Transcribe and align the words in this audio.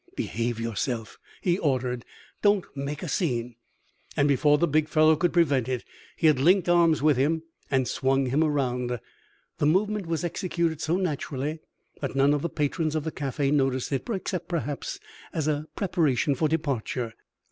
"Behave 0.15 0.59
yourself!" 0.59 1.19
he 1.41 1.59
ordered. 1.59 2.05
"Don't 2.41 2.65
make 2.75 3.03
a 3.03 3.07
scene," 3.07 3.53
and 4.17 4.27
before 4.27 4.57
the 4.57 4.67
big 4.67 4.89
fellow 4.89 5.15
could 5.15 5.31
prevent 5.31 5.69
it 5.69 5.85
he 6.17 6.25
had 6.25 6.39
linked 6.39 6.67
arms 6.67 7.03
with 7.03 7.17
him, 7.17 7.43
and 7.69 7.87
swung 7.87 8.25
him 8.25 8.43
around. 8.43 8.99
The 9.59 9.65
movement 9.67 10.07
was 10.07 10.23
executed 10.23 10.81
so 10.81 10.97
naturally 10.97 11.59
that 12.01 12.15
none 12.15 12.33
of 12.33 12.41
the 12.41 12.49
patrons 12.49 12.95
of 12.95 13.03
the 13.03 13.11
cafe 13.11 13.51
noticed 13.51 13.91
it, 13.91 14.09
except, 14.09 14.47
perhaps, 14.47 14.99
as 15.33 15.47
a 15.47 15.67
preparation 15.75 16.33
for 16.33 16.47
departure. 16.47 17.13